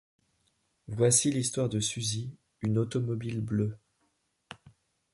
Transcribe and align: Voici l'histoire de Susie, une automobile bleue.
Voici 0.87 1.29
l'histoire 1.29 1.69
de 1.69 1.79
Susie, 1.79 2.31
une 2.63 2.79
automobile 2.79 3.39
bleue. 3.39 3.77